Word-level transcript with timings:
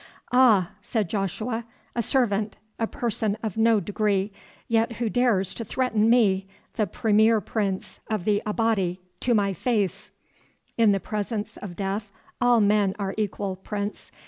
"Ah!" 0.31 0.71
said 0.81 1.07
Joshua, 1.07 1.63
"a 1.95 2.01
servant, 2.01 2.57
a 2.79 2.87
person 2.87 3.37
of 3.43 3.55
no 3.55 3.79
degree, 3.79 4.31
who 4.31 4.39
yet 4.67 5.13
dares 5.13 5.53
to 5.53 5.63
threaten 5.63 6.09
me, 6.09 6.47
the 6.73 6.87
premier 6.87 7.39
prince 7.39 7.99
of 8.09 8.25
the 8.25 8.41
Abati, 8.43 8.99
to 9.19 9.35
my 9.35 9.53
face." 9.53 10.09
"In 10.75 10.91
the 10.91 10.99
presence 10.99 11.55
of 11.57 11.75
death 11.75 12.11
all 12.41 12.59
men 12.59 12.95
are 12.97 13.13
equal, 13.15 13.55
Prince. 13.57 14.09